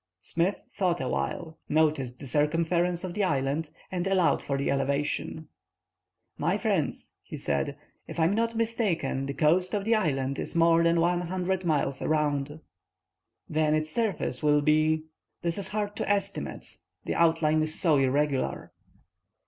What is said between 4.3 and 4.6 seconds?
for